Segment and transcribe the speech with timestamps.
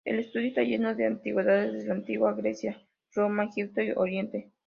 [0.03, 2.81] El estudio está lleno de antigüedades de la antigua Grecia,
[3.13, 4.51] Roma, Egipto y Oriente.